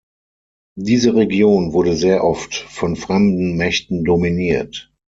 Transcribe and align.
Diese 0.79 1.13
Region 1.13 1.73
wurde 1.73 1.93
sehr 1.95 2.23
oft 2.23 2.55
von 2.55 2.95
fremden 2.95 3.55
Mächten 3.55 4.03
dominiert. 4.03 4.91